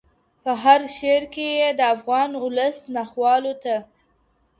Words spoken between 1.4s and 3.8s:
یې د افغان اولس ناخوالو ته